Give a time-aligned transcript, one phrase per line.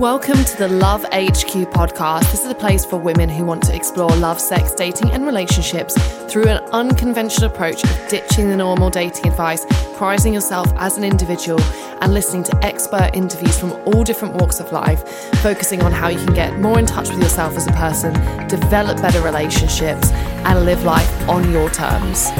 [0.00, 2.28] Welcome to the Love HQ podcast.
[2.32, 5.94] This is a place for women who want to explore love, sex, dating, and relationships
[6.24, 9.64] through an unconventional approach of ditching the normal dating advice,
[9.96, 11.60] prizing yourself as an individual,
[12.00, 16.18] and listening to expert interviews from all different walks of life, focusing on how you
[16.18, 18.12] can get more in touch with yourself as a person,
[18.48, 22.32] develop better relationships, and live life on your terms.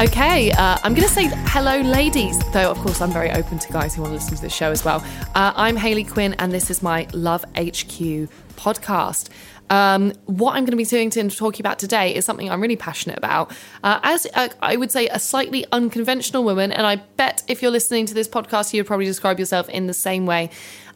[0.00, 3.70] Okay, uh, I'm going to say hello, ladies, though, of course, I'm very open to
[3.70, 5.04] guys who want to listen to this show as well.
[5.34, 9.28] Uh, I'm Hayley Quinn, and this is my Love HQ podcast.
[9.68, 12.76] Um, what I'm going to be doing to talking about today is something I'm really
[12.76, 13.50] passionate about.
[13.84, 17.70] Uh, as a, I would say, a slightly unconventional woman, and I bet if you're
[17.70, 20.48] listening to this podcast, you would probably describe yourself in the same way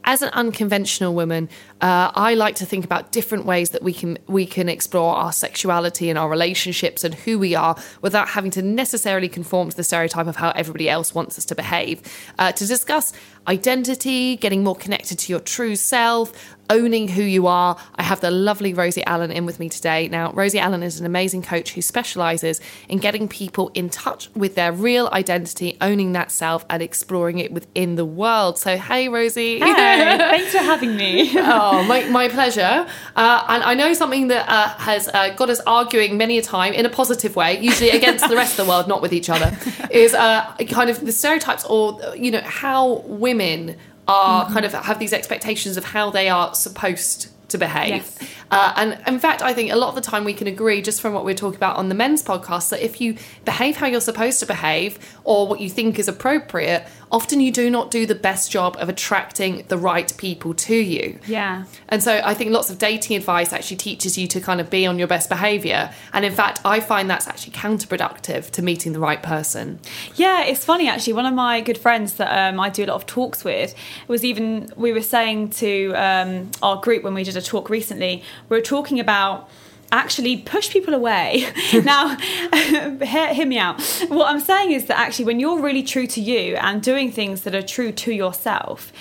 [0.05, 1.48] as an unconventional woman,
[1.84, 5.32] uh, I like to think about different ways that we can we can explore our
[5.32, 9.84] sexuality and our relationships and who we are without having to necessarily conform to the
[9.84, 12.00] stereotype of how everybody else wants us to behave.
[12.39, 13.12] Uh, to discuss
[13.46, 16.33] identity, getting more connected to your true self,
[16.70, 17.77] owning who you are.
[17.96, 20.08] I have the lovely Rosie Allen in with me today.
[20.08, 24.55] Now, Rosie Allen is an amazing coach who specializes in getting people in touch with
[24.55, 28.58] their real identity, owning that self, and exploring it within the world.
[28.58, 29.58] So, hey, Rosie.
[29.58, 29.74] Hey,
[30.18, 31.30] thanks for having me.
[31.36, 32.86] oh, my, my pleasure.
[33.17, 36.73] Uh, and I know something that uh, has uh, got us arguing many a time
[36.73, 39.57] in a positive way, usually against the rest of the world, not with each other,
[39.90, 43.77] is uh, kind of the stereotypes or, you know, how women
[44.07, 44.52] are mm-hmm.
[44.52, 47.89] kind of have these expectations of how they are supposed to behave.
[47.89, 48.18] Yes.
[48.51, 51.01] Uh, and in fact, I think a lot of the time we can agree, just
[51.01, 54.01] from what we're talking about on the men's podcast, that if you behave how you're
[54.01, 58.14] supposed to behave or what you think is appropriate, often you do not do the
[58.14, 61.18] best job of attracting the right people to you.
[61.26, 61.64] Yeah.
[61.88, 64.86] And so I think lots of dating advice actually teaches you to kind of be
[64.86, 65.92] on your best behavior.
[66.12, 69.78] And in fact, I find that's actually counterproductive to meeting the right person.
[70.16, 71.12] Yeah, it's funny actually.
[71.12, 73.74] One of my good friends that um, I do a lot of talks with
[74.08, 78.22] was even, we were saying to um, our group when we did a talk recently,
[78.48, 79.48] we were talking about
[79.94, 81.46] actually push people away.
[81.84, 82.16] now,
[82.52, 83.80] hear, hear, me out.
[84.08, 87.42] What I'm saying is that actually, when you're really true to you and doing things
[87.42, 88.92] that are true to yourself,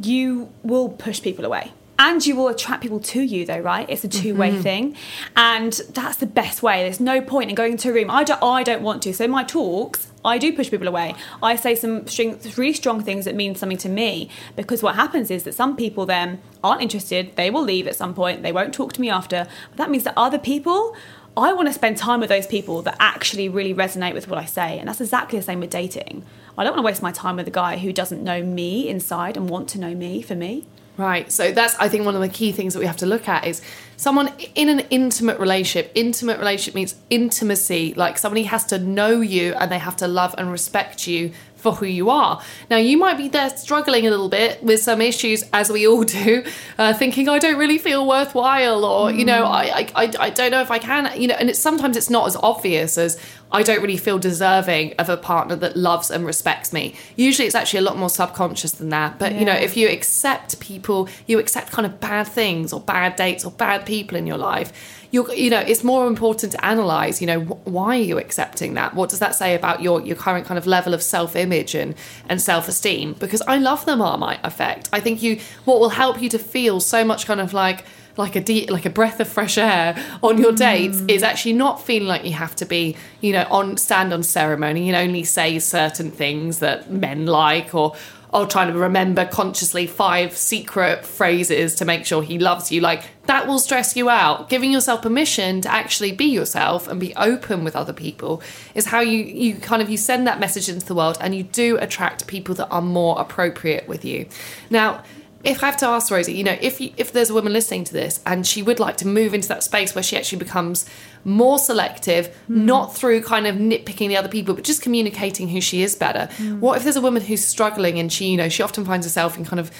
[0.00, 1.72] you will push people away.
[1.98, 3.88] And you will attract people to you, though, right?
[3.88, 4.62] It's a two-way mm-hmm.
[4.62, 4.96] thing,
[5.36, 6.82] and that's the best way.
[6.82, 8.10] There's no point in going into a room.
[8.10, 8.42] I don't.
[8.42, 9.14] I don't want to.
[9.14, 11.14] So my talks, I do push people away.
[11.42, 15.30] I say some string, really strong things that mean something to me because what happens
[15.30, 17.36] is that some people then aren't interested.
[17.36, 18.42] They will leave at some point.
[18.42, 19.46] They won't talk to me after.
[19.70, 20.96] But that means that other people,
[21.36, 24.46] I want to spend time with those people that actually really resonate with what I
[24.46, 24.78] say.
[24.78, 26.24] And that's exactly the same with dating.
[26.56, 29.36] I don't want to waste my time with a guy who doesn't know me inside
[29.36, 30.64] and want to know me for me.
[30.96, 31.30] Right.
[31.32, 33.46] So that's I think one of the key things that we have to look at
[33.46, 33.60] is
[33.96, 35.90] someone in an intimate relationship.
[35.94, 37.94] Intimate relationship means intimacy.
[37.94, 41.32] Like somebody has to know you and they have to love and respect you
[41.64, 42.42] for who you are.
[42.68, 46.04] Now, you might be there struggling a little bit with some issues, as we all
[46.04, 46.44] do,
[46.78, 49.18] uh, thinking, I don't really feel worthwhile, or, mm.
[49.18, 51.96] you know, I, I, I don't know if I can, you know, and it's sometimes
[51.96, 53.18] it's not as obvious as,
[53.54, 56.94] I don't really feel deserving of a partner that loves and respects me.
[57.14, 59.18] Usually it's actually a lot more subconscious than that.
[59.18, 59.38] But, yeah.
[59.38, 63.44] you know, if you accept people, you accept kind of bad things or bad dates
[63.44, 67.26] or bad people in your life, you you know it's more important to analyze you
[67.28, 70.44] know wh- why are you accepting that what does that say about your your current
[70.44, 71.94] kind of level of self-image and
[72.28, 76.28] and self-esteem because i love the marmite effect i think you what will help you
[76.28, 77.84] to feel so much kind of like
[78.16, 81.10] like a de- like a breath of fresh air on your dates mm.
[81.10, 84.88] is actually not feeling like you have to be you know on stand on ceremony
[84.88, 87.94] and only say certain things that men like or
[88.34, 92.80] oh, trying to remember consciously five secret phrases to make sure he loves you.
[92.80, 94.48] Like that will stress you out.
[94.48, 98.42] Giving yourself permission to actually be yourself and be open with other people
[98.74, 101.44] is how you you kind of you send that message into the world and you
[101.44, 104.26] do attract people that are more appropriate with you.
[104.68, 105.04] Now,
[105.44, 107.84] if I have to ask Rosie, you know, if you, if there's a woman listening
[107.84, 110.86] to this and she would like to move into that space where she actually becomes
[111.24, 112.56] more selective, mm.
[112.56, 116.28] not through kind of nitpicking the other people, but just communicating who she is better.
[116.36, 116.60] Mm.
[116.60, 119.36] What if there's a woman who's struggling and she, you know, she often finds herself
[119.36, 119.70] in kind of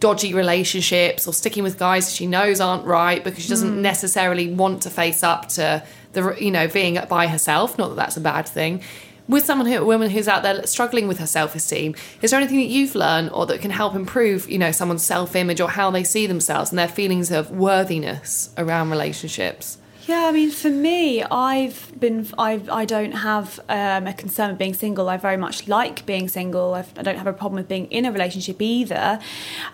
[0.00, 3.80] dodgy relationships or sticking with guys she knows aren't right because she doesn't mm.
[3.80, 7.78] necessarily want to face up to the, you know, being by herself.
[7.78, 8.82] Not that that's a bad thing
[9.28, 12.58] with someone who a woman who's out there struggling with her self-esteem is there anything
[12.58, 16.04] that you've learned or that can help improve you know someone's self-image or how they
[16.04, 21.92] see themselves and their feelings of worthiness around relationships yeah, I mean, for me, I've
[21.98, 25.08] been, I, I don't have um, a concern with being single.
[25.08, 26.74] I very much like being single.
[26.74, 29.18] I've, I do not have a problem with being in a relationship either.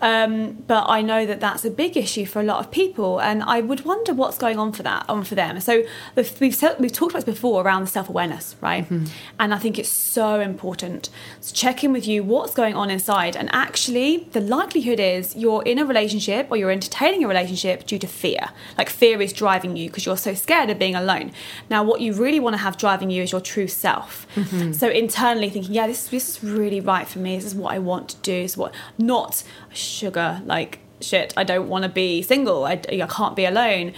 [0.01, 3.43] Um, but I know that that's a big issue for a lot of people, and
[3.43, 5.59] I would wonder what's going on for that, on for them.
[5.59, 5.83] So
[6.15, 8.85] we've we've talked about this before around the self awareness, right?
[8.85, 9.05] Mm-hmm.
[9.39, 11.09] And I think it's so important
[11.43, 13.35] to check in with you what's going on inside.
[13.35, 17.99] And actually, the likelihood is you're in a relationship or you're entertaining a relationship due
[17.99, 18.49] to fear.
[18.79, 21.31] Like fear is driving you because you're so scared of being alone.
[21.69, 24.25] Now, what you really want to have driving you is your true self.
[24.35, 24.71] Mm-hmm.
[24.73, 27.35] So internally thinking, yeah, this, this is really right for me.
[27.35, 28.41] This is what I want to do.
[28.41, 29.43] This is what not
[29.73, 31.33] sugar like shit.
[31.35, 32.65] I don't want to be single.
[32.65, 33.93] I, I can't be alone.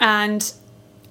[0.00, 0.52] And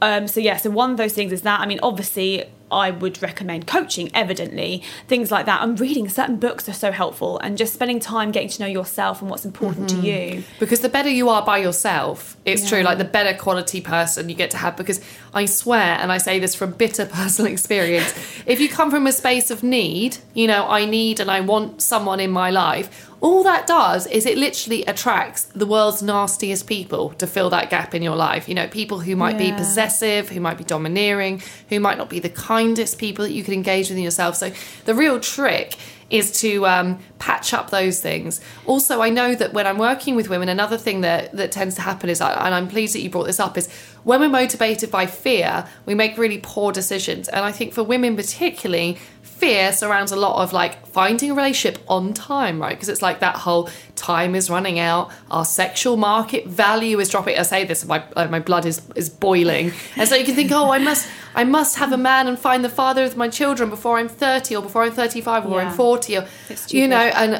[0.01, 1.59] um, so yeah, so one of those things is that.
[1.59, 5.61] I mean, obviously, I would recommend coaching, evidently, things like that.
[5.61, 9.21] And reading certain books are so helpful and just spending time getting to know yourself
[9.21, 10.01] and what's important mm-hmm.
[10.01, 10.43] to you.
[10.59, 12.69] Because the better you are by yourself, it's yeah.
[12.69, 14.75] true, like the better quality person you get to have.
[14.75, 15.01] Because
[15.33, 18.13] I swear, and I say this from bitter personal experience,
[18.45, 21.81] if you come from a space of need, you know, I need and I want
[21.81, 27.09] someone in my life, all that does is it literally attracts the world's nastiest people
[27.13, 28.47] to fill that gap in your life.
[28.47, 29.51] You know, people who might yeah.
[29.51, 33.43] be possessive, who might be domineering, who might not be the kindest people that you
[33.43, 34.35] could engage with in yourself.
[34.35, 34.51] So
[34.85, 35.77] the real trick
[36.09, 38.39] is to um, patch up those things.
[38.65, 41.81] Also, I know that when I'm working with women, another thing that, that tends to
[41.81, 43.69] happen is, and I'm pleased that you brought this up, is
[44.03, 47.27] when we're motivated by fear, we make really poor decisions.
[47.27, 48.97] And I think for women particularly,
[49.37, 52.75] fear surrounds a lot of like finding a relationship on time, right?
[52.75, 57.37] Because it's like that whole time is running out, our sexual market value is dropping.
[57.37, 60.71] I say this, my my blood is is boiling, and so you can think, oh,
[60.71, 61.07] I must
[61.37, 64.55] I must have a man and find the father of my children before I'm 30
[64.55, 65.67] or before I'm 35 or yeah.
[65.67, 66.25] I'm 40 or
[66.69, 67.35] you know, and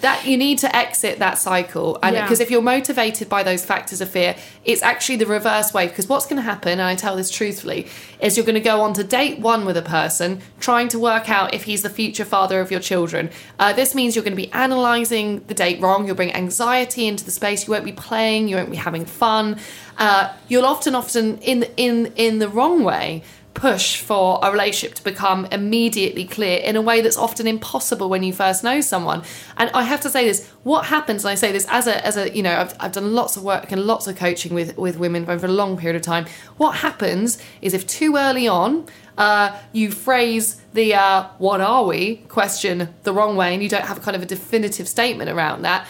[0.00, 2.44] that you need to exit that cycle, and because yeah.
[2.44, 5.86] if you're motivated by those factors of fear, it's actually the reverse way.
[5.86, 7.88] Because what's going to happen, and I tell this truthfully,
[8.20, 11.28] is you're going to go on to date one with a person trying to work
[11.28, 13.28] out if he's the future father of your children.
[13.58, 16.06] Uh, this means you're going to be analysing the date wrong.
[16.06, 17.66] You'll bring anxiety into the space.
[17.66, 18.48] You won't be playing.
[18.48, 19.58] You won't be having fun.
[20.00, 25.04] Uh, you'll often, often in in in the wrong way push for a relationship to
[25.04, 29.22] become immediately clear in a way that's often impossible when you first know someone.
[29.58, 31.24] And I have to say this: what happens?
[31.24, 33.42] And I say this as a as a you know I've, I've done lots of
[33.42, 36.26] work and lots of coaching with with women over a long period of time.
[36.56, 38.86] What happens is if too early on
[39.18, 43.84] uh, you phrase the uh, "what are we?" question the wrong way, and you don't
[43.84, 45.86] have kind of a definitive statement around that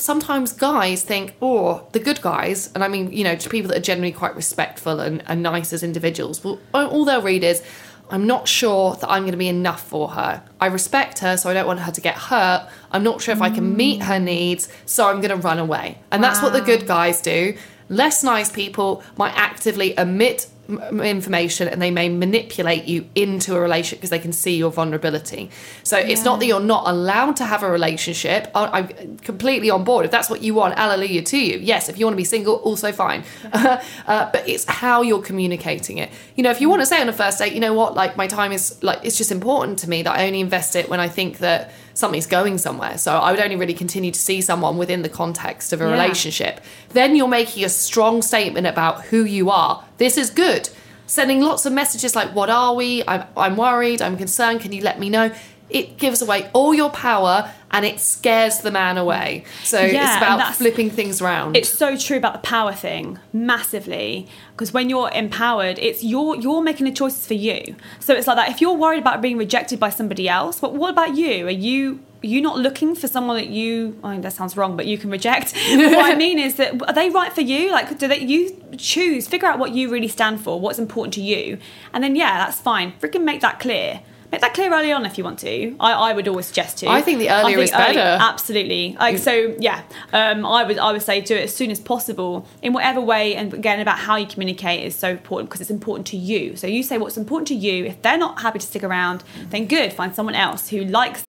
[0.00, 3.82] sometimes guys think, oh, the good guys, and I mean, you know, people that are
[3.82, 7.62] generally quite respectful and, and nice as individuals, well, all they'll read is,
[8.10, 10.42] I'm not sure that I'm going to be enough for her.
[10.60, 12.68] I respect her, so I don't want her to get hurt.
[12.90, 13.76] I'm not sure if I can mm.
[13.76, 15.98] meet her needs, so I'm going to run away.
[16.10, 16.28] And wow.
[16.28, 17.56] that's what the good guys do.
[17.88, 20.48] Less nice people might actively omit
[20.78, 25.50] information and they may manipulate you into a relationship because they can see your vulnerability.
[25.82, 26.06] So yeah.
[26.06, 28.50] it's not that you're not allowed to have a relationship.
[28.54, 30.04] I'm completely on board.
[30.04, 31.58] If that's what you want, hallelujah to you.
[31.58, 33.24] Yes, if you want to be single, also fine.
[33.52, 36.10] uh, but it's how you're communicating it.
[36.36, 38.16] You know, if you want to say on a first date, you know what, like
[38.16, 41.00] my time is like, it's just important to me that I only invest it when
[41.00, 42.98] I think that something's going somewhere.
[42.98, 45.92] So I would only really continue to see someone within the context of a yeah.
[45.92, 46.60] relationship.
[46.90, 49.84] Then you're making a strong statement about who you are.
[49.98, 50.68] This is good.
[51.06, 53.02] Sending lots of messages like, What are we?
[53.06, 54.00] I'm, I'm worried.
[54.00, 54.60] I'm concerned.
[54.60, 55.32] Can you let me know?
[55.70, 59.44] It gives away all your power and it scares the man away.
[59.62, 61.56] So yeah, it's about flipping things around.
[61.56, 64.28] It's so true about the power thing, massively.
[64.52, 67.76] Because when you're empowered, it's you're you're making the choices for you.
[68.00, 68.50] So it's like that.
[68.50, 71.46] If you're worried about being rejected by somebody else, but what about you?
[71.46, 74.76] Are you are you not looking for someone that you I mean that sounds wrong
[74.76, 77.98] but you can reject what I mean is that are they right for you like
[77.98, 81.58] do they you choose figure out what you really stand for what's important to you
[81.92, 85.18] and then yeah that's fine freaking make that clear make that clear early on if
[85.18, 85.76] you want to.
[85.80, 86.88] I, I would always suggest to.
[86.88, 88.18] I think the earlier I is better.
[88.20, 88.96] absolutely.
[88.98, 89.82] Like so, yeah.
[90.12, 93.34] Um, I would I would say do it as soon as possible in whatever way.
[93.34, 96.56] And again, about how you communicate is so important because it's important to you.
[96.56, 97.84] So you say what's important to you.
[97.84, 99.92] If they're not happy to stick around, then good.
[99.92, 101.24] Find someone else who likes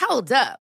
[0.00, 0.61] Hold up.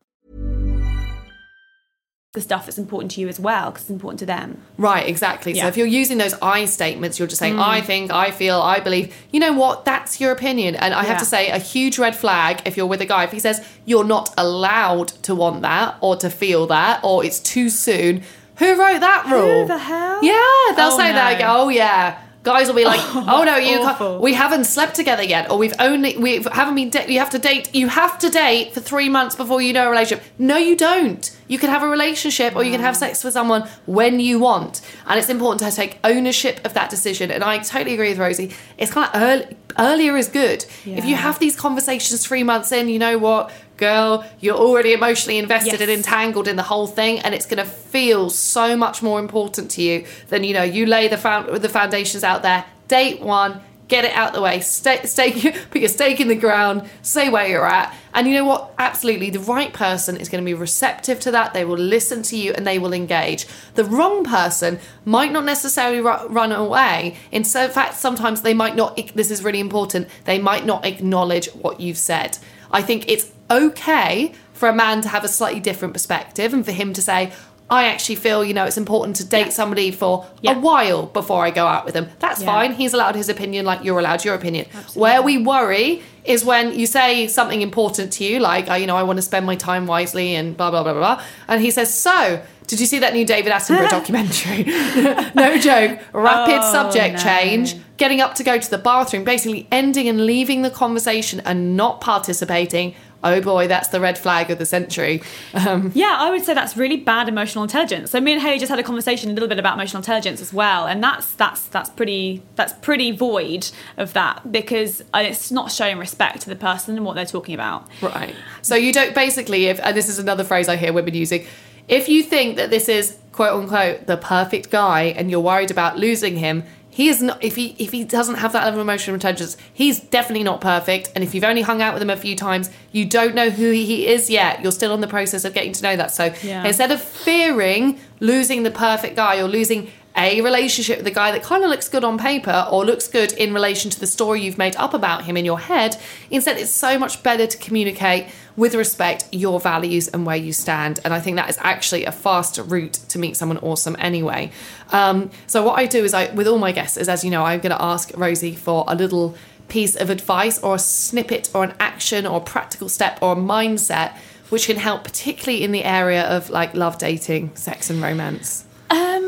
[2.33, 4.57] the stuff that's important to you as well because it's important to them.
[4.77, 5.53] Right, exactly.
[5.53, 7.61] So if you're using those I statements, you're just saying, mm.
[7.61, 9.13] I think, I feel, I believe.
[9.31, 9.83] You know what?
[9.83, 10.75] That's your opinion.
[10.75, 13.33] And I have to say, a huge red flag if you're with a guy, if
[13.33, 17.69] he says you're not allowed to want that or to feel that or it's too
[17.69, 18.23] soon,
[18.55, 19.67] who wrote that rule?
[19.67, 20.23] the hell?
[20.23, 21.31] Yeah, they'll Oh, say that.
[21.31, 21.35] no.
[21.35, 21.47] again.
[21.49, 22.17] Oh, yeah.
[22.43, 25.75] Guys will be like, "Oh no, you can't, we haven't slept together yet, or we've
[25.77, 26.89] only we haven't been.
[26.89, 27.73] Da- you have to date.
[27.75, 30.25] You have to date for three months before you know a relationship.
[30.39, 31.29] No, you don't.
[31.47, 34.81] You can have a relationship, or you can have sex with someone when you want,
[35.05, 37.29] and it's important to take ownership of that decision.
[37.29, 38.53] And I totally agree with Rosie.
[38.77, 40.65] It's kind of early, earlier is good.
[40.85, 45.37] If you have these conversations three months in, you know what, girl, you're already emotionally
[45.39, 45.81] invested Yes.
[45.81, 49.71] and entangled in the whole thing, and it's going to feel so much more important
[49.71, 50.63] to you than you know.
[50.63, 52.63] You lay the found the foundations out there.
[52.87, 53.59] Date one.
[53.87, 54.61] Get it out the way.
[54.61, 56.89] Stay, stay, put your stake in the ground.
[57.01, 58.73] Say where you're at, and you know what?
[58.77, 61.53] Absolutely, the right person is going to be receptive to that.
[61.53, 63.45] They will listen to you and they will engage.
[63.73, 67.17] The wrong person might not necessarily ru- run away.
[67.33, 68.89] In so- fact, sometimes they might not.
[69.13, 70.07] This is really important.
[70.23, 72.37] They might not acknowledge what you've said.
[72.71, 76.71] I think it's okay for a man to have a slightly different perspective and for
[76.71, 77.31] him to say,
[77.69, 80.57] I actually feel, you know, it's important to date somebody for Yeah.
[80.57, 82.09] a while before I go out with them.
[82.19, 82.47] That's Yeah.
[82.47, 82.73] fine.
[82.73, 84.65] He's allowed his opinion like you're allowed your opinion.
[84.93, 88.97] Where we worry is when you say something important to you, like, oh, you know,
[88.97, 91.23] I want to spend my time wisely and blah, blah, blah, blah, blah.
[91.47, 94.63] And he says, So, did you see that new David Attenborough documentary?
[95.33, 95.97] no joke.
[96.13, 97.23] Rapid Oh, subject no.
[97.23, 101.77] change, getting up to go to the bathroom, basically ending and leaving the conversation and
[101.77, 102.95] not participating.
[103.23, 105.21] Oh boy, that's the red flag of the century.
[105.53, 108.11] Um, Yeah, I would say that's really bad emotional intelligence.
[108.11, 110.51] So me and Hayley just had a conversation a little bit about emotional intelligence as
[110.53, 115.71] well, and that's that's that's pretty that's pretty void of that because uh, it's not
[115.71, 117.87] showing respect to the person and what they're talking about.
[118.01, 118.35] Right.
[118.61, 121.45] So you don't basically, if and this is another phrase I hear women using,
[121.87, 125.97] if you think that this is quote unquote the perfect guy and you're worried about
[125.97, 126.63] losing him,
[126.93, 127.41] he is not.
[127.43, 131.09] If he if he doesn't have that level of emotional intelligence, he's definitely not perfect.
[131.15, 133.71] And if you've only hung out with him a few times, you don't know who
[133.71, 134.61] he is yet.
[134.61, 136.11] You're still in the process of getting to know that.
[136.11, 136.65] So Yeah.
[136.65, 141.41] instead of fearing losing the perfect guy or losing a relationship with a guy that
[141.41, 144.57] kind of looks good on paper or looks good in relation to the story you've
[144.57, 145.97] made up about him in your head.
[146.29, 148.27] Instead, it's so much better to communicate
[148.57, 150.99] with respect your values and where you stand.
[151.05, 154.51] And I think that is actually a faster route to meet someone awesome anyway.
[154.91, 157.43] Um, so, what I do is, I, with all my guests, is as you know,
[157.43, 159.35] I'm going to ask Rosie for a little
[159.69, 163.35] piece of advice or a snippet or an action or a practical step or a
[163.37, 164.17] mindset
[164.49, 168.65] which can help particularly in the area of like love dating sex and romance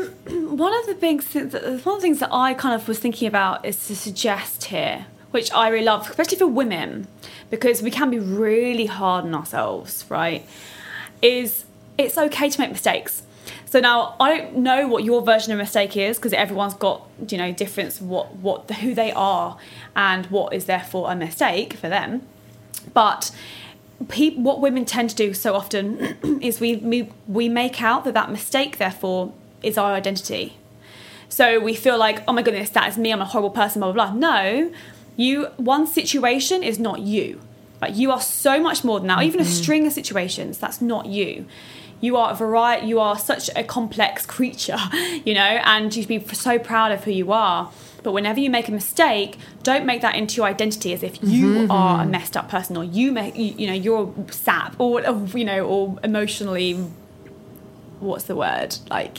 [0.28, 3.64] One of the things, one of the things that I kind of was thinking about
[3.64, 7.08] is to suggest here, which I really love, especially for women,
[7.50, 10.46] because we can be really hard on ourselves, right?
[11.22, 11.64] Is
[11.98, 13.22] it's okay to make mistakes.
[13.66, 17.36] So now I don't know what your version of mistake is because everyone's got you
[17.36, 19.58] know difference what what who they are
[19.96, 22.22] and what is therefore a mistake for them,
[22.92, 23.30] but
[24.08, 28.14] pe- what women tend to do so often is we, we we make out that
[28.14, 29.32] that mistake therefore
[29.64, 30.56] is our identity
[31.28, 33.92] so we feel like oh my goodness that is me i'm a horrible person blah
[33.92, 34.70] blah blah no
[35.16, 37.40] You one situation is not you.
[37.80, 39.18] Like you are so much more than that.
[39.18, 39.52] Or even a mm-hmm.
[39.52, 41.46] string of situations, that's not you.
[42.00, 42.86] You are a variety.
[42.86, 44.78] You are such a complex creature,
[45.24, 47.70] you know, and you should be so proud of who you are.
[48.02, 51.46] But whenever you make a mistake, don't make that into your identity as if you
[51.46, 51.70] mm-hmm.
[51.70, 55.26] are a messed up person or you make you, you know you're sap or, or
[55.34, 56.84] you know or emotionally
[58.04, 58.76] what's the word?
[58.90, 59.18] Like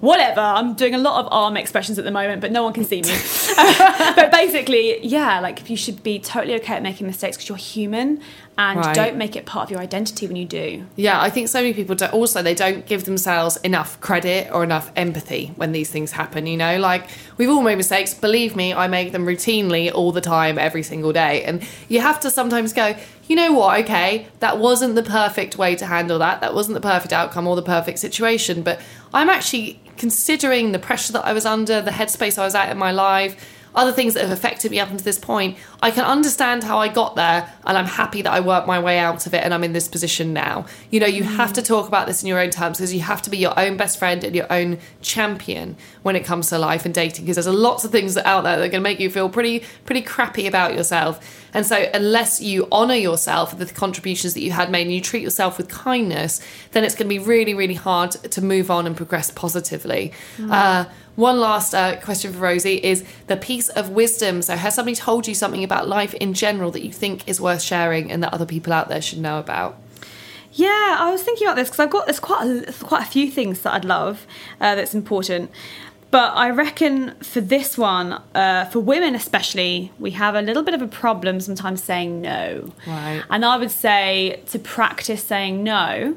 [0.00, 0.40] whatever.
[0.40, 3.02] I'm doing a lot of arm expressions at the moment but no one can see
[3.02, 3.08] me.
[4.16, 8.20] But basically yeah like you should be totally okay at making mistakes because you're human
[8.58, 8.94] and Right.
[8.94, 11.74] don't make it part of your identity when you do Yeah, I think so many
[11.74, 16.12] people do, also they don't give themselves enough credit or enough empathy when these things
[16.12, 16.46] happen.
[16.46, 18.14] You know, like we've all made mistakes.
[18.14, 21.44] Believe me, I make them routinely all the time, every single day.
[21.44, 22.96] And you have to sometimes go,
[23.28, 23.80] you know what?
[23.80, 26.40] Okay, that wasn't the perfect way to handle that.
[26.40, 28.62] That wasn't the perfect outcome or the perfect situation.
[28.62, 28.80] But
[29.12, 32.78] I'm actually considering the pressure that I was under, the headspace I was at in
[32.78, 36.64] my life other things that have affected me up until this point, I can understand
[36.64, 39.44] how I got there and I'm happy that I worked my way out of it
[39.44, 40.64] and I'm in this position now.
[40.90, 43.20] You know, you have to talk about this in your own terms because you have
[43.22, 46.86] to be your own best friend and your own champion when it comes to life
[46.86, 49.10] and dating because there's lots of things out there that are going to make you
[49.10, 51.44] feel pretty pretty crappy about yourself.
[51.52, 55.02] And so unless you honor yourself for the contributions that you had made and you
[55.02, 56.40] treat yourself with kindness,
[56.72, 60.12] then it's going to be really really hard to move on and progress positively.
[60.50, 60.84] Uh,
[61.16, 64.42] one last uh, question for Rosie is the piece of wisdom.
[64.42, 67.62] So, has somebody told you something about life in general that you think is worth
[67.62, 69.78] sharing and that other people out there should know about?
[70.52, 73.30] Yeah, I was thinking about this because I've got there's quite a, quite a few
[73.30, 74.26] things that I'd love
[74.60, 75.50] uh, that's important.
[76.10, 80.72] But I reckon for this one, uh, for women especially, we have a little bit
[80.72, 82.72] of a problem sometimes saying no.
[82.86, 83.22] Right.
[83.28, 86.16] And I would say to practice saying no.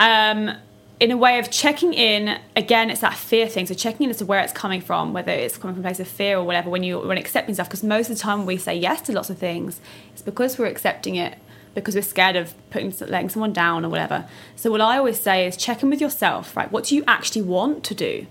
[0.00, 0.52] Um,
[1.00, 3.66] in a way of checking in again it's that fear thing.
[3.66, 6.00] So checking in as to where it's coming from whether it's coming from a place
[6.00, 8.56] of fear or whatever when you when accepting stuff because most of the time we
[8.56, 9.80] say yes to lots of things
[10.12, 11.38] it's because we're accepting it
[11.74, 14.26] because we're scared of putting letting someone down or whatever.
[14.56, 16.70] So what i always say is check in with yourself right?
[16.70, 18.26] What do you actually want to do?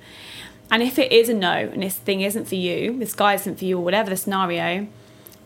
[0.69, 3.59] And if it is a no and this thing isn't for you this guy isn't
[3.59, 4.87] for you or whatever the scenario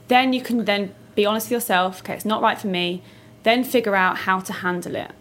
[0.08, 3.04] then you can then be honest with yourself okay it's not right for me
[3.44, 5.12] then figure out how to handle it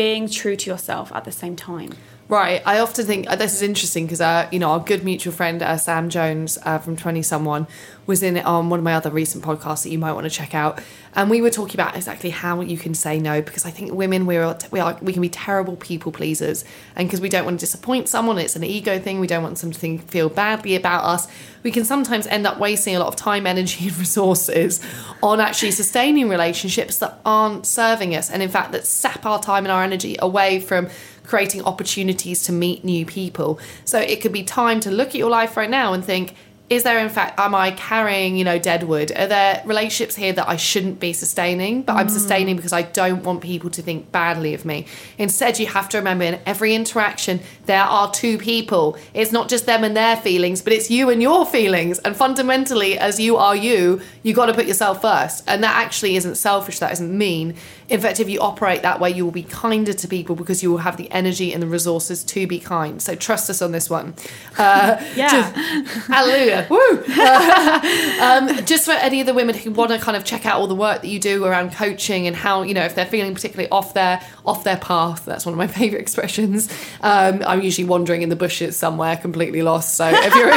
[0.00, 1.90] being true to yourself at the same time
[2.30, 2.62] Right.
[2.64, 5.60] I often think uh, this is interesting because, uh, you know, our good mutual friend
[5.60, 7.66] uh, Sam Jones uh, from 20 Someone
[8.06, 10.54] was in on one of my other recent podcasts that you might want to check
[10.54, 10.80] out.
[11.16, 14.26] And we were talking about exactly how you can say no because I think women,
[14.26, 16.64] we're, we, are, we can be terrible people pleasers.
[16.94, 19.58] And because we don't want to disappoint someone, it's an ego thing, we don't want
[19.58, 21.26] them to feel badly about us,
[21.64, 24.80] we can sometimes end up wasting a lot of time, energy, and resources
[25.20, 28.30] on actually sustaining relationships that aren't serving us.
[28.30, 30.88] And in fact, that sap our time and our energy away from
[31.30, 33.60] creating opportunities to meet new people.
[33.84, 36.34] So it could be time to look at your life right now and think,
[36.70, 39.10] is there in fact am I carrying, you know, deadwood?
[39.10, 43.24] Are there relationships here that I shouldn't be sustaining, but I'm sustaining because I don't
[43.24, 44.86] want people to think badly of me?
[45.18, 48.96] Instead, you have to remember in every interaction there are two people.
[49.14, 51.98] It's not just them and their feelings, but it's you and your feelings.
[51.98, 55.42] And fundamentally, as you are you, you got to put yourself first.
[55.48, 57.56] And that actually isn't selfish, that isn't mean.
[57.88, 60.70] In fact, if you operate that way, you will be kinder to people because you
[60.70, 63.02] will have the energy and the resources to be kind.
[63.02, 64.14] So trust us on this one.
[64.56, 65.42] Uh, Yeah.
[66.06, 66.59] Hallelujah.
[66.70, 66.78] Woo!
[68.20, 70.66] um, just for any of the women who want to kind of check out all
[70.66, 73.70] the work that you do around coaching and how, you know, if they're feeling particularly
[73.70, 76.68] off their off their path, that's one of my favourite expressions.
[77.00, 79.94] Um, I'm usually wandering in the bushes somewhere completely lost.
[79.94, 80.50] So if you're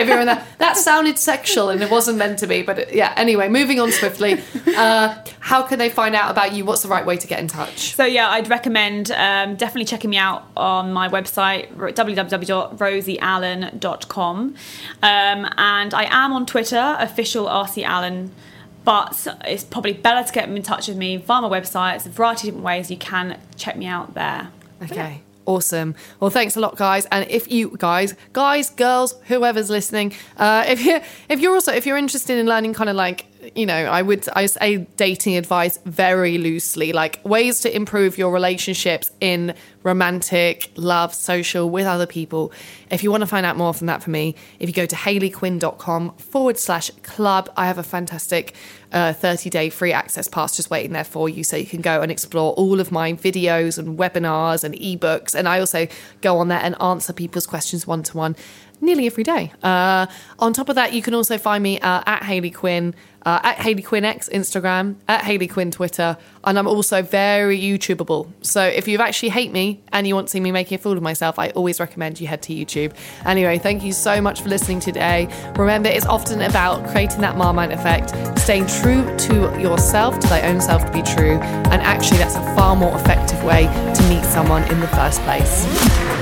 [0.00, 2.92] if you're in that that sounded sexual and it wasn't meant to be, but it-
[2.94, 4.40] yeah, anyway, moving on swiftly.
[4.76, 6.64] Uh, how can they find out about you?
[6.64, 7.94] What's the right way to get in touch?
[7.94, 14.54] So yeah, I'd recommend um, definitely checking me out on my website www.rosieallen.com,
[15.02, 18.32] um, and I am on Twitter, official RC Allen.
[18.84, 21.96] But it's probably better to get in touch with me via my website.
[21.96, 24.48] It's a variety of different ways you can check me out there.
[24.82, 25.20] Okay.
[25.46, 25.94] Awesome.
[26.18, 27.06] Well, thanks a lot, guys.
[27.06, 31.86] And if you guys, guys, girls, whoever's listening, uh, if you if you're also if
[31.86, 35.78] you're interested in learning, kind of like you know, I would I say dating advice
[35.84, 42.52] very loosely, like ways to improve your relationships in romantic, love, social with other people.
[42.90, 44.96] If you want to find out more from that for me, if you go to
[44.96, 48.54] hayleyquinn.com forward slash club, I have a fantastic
[48.92, 52.02] uh, 30 day free access pass just waiting there for you so you can go
[52.02, 55.34] and explore all of my videos and webinars and ebooks.
[55.34, 55.86] And I also
[56.20, 58.36] go on there and answer people's questions one to one
[58.80, 59.52] nearly every day.
[59.62, 60.06] Uh,
[60.38, 62.94] on top of that, you can also find me uh, at Hayley Quinn,
[63.26, 68.30] uh, at Hayley Quinn X Instagram, at Hayley Quinn Twitter, and I'm also very YouTubeable.
[68.42, 70.96] So if you actually hate me, and you want to see me making a fool
[70.96, 72.94] of myself, I always recommend you head to YouTube.
[73.26, 75.28] Anyway, thank you so much for listening today.
[75.56, 80.60] Remember, it's often about creating that Marmite effect, staying true to yourself, to thy own
[80.60, 83.64] self to be true, and actually, that's a far more effective way
[83.94, 86.19] to meet someone in the first place.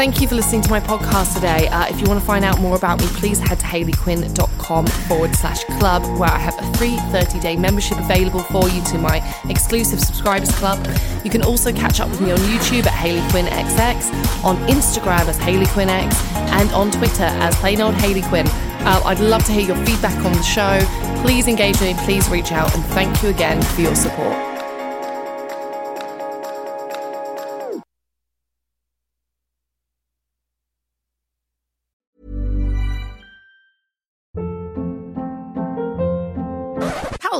[0.00, 1.68] Thank you for listening to my podcast today.
[1.68, 5.36] Uh, if you want to find out more about me, please head to hayleyquinn.com forward
[5.36, 9.18] slash club, where I have a free 30 day membership available for you to my
[9.50, 10.78] exclusive subscribers club.
[11.22, 15.28] You can also catch up with me on YouTube at Hayley Quinn XX, on Instagram
[15.28, 18.46] as Hayley Quinn X, and on Twitter as plain old Hayley Quinn.
[18.48, 20.80] Uh, I'd love to hear your feedback on the show.
[21.20, 24.49] Please engage with me, please reach out, and thank you again for your support.